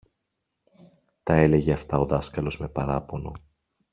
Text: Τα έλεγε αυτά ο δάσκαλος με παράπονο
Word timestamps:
Τα 1.23 1.33
έλεγε 1.35 1.73
αυτά 1.73 1.99
ο 1.99 2.05
δάσκαλος 2.05 2.57
με 2.59 2.69
παράπονο 2.69 3.31